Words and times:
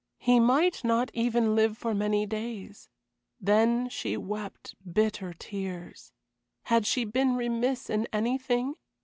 He 0.17 0.39
might 0.39 0.83
not 0.83 1.11
even 1.13 1.53
live 1.55 1.77
for 1.77 1.93
many 1.93 2.25
days. 2.25 2.89
Then 3.39 3.87
she 3.87 4.17
wept 4.17 4.73
bitter 4.83 5.31
tears. 5.31 6.11
Had 6.63 6.87
she 6.87 7.03
been 7.05 7.35
remiss 7.35 7.87
in 7.87 8.07
anything? 8.11 8.73